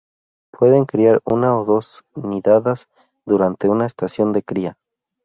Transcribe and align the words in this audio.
Pueden 0.51 0.85
criar 0.85 1.21
una 1.25 1.55
o 1.55 1.63
dos 1.63 2.03
nidadas 2.15 2.89
durante 3.23 3.69
una 3.69 3.85
estación 3.85 4.33
de 4.33 4.41
cría. 4.41 4.79